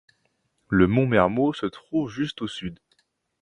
Le 0.69 0.87
mont 0.87 1.05
Mermoz 1.05 1.55
se 1.57 1.67
trouve 1.67 2.09
juste 2.09 2.41
au 2.41 2.47
sud. 2.47 2.79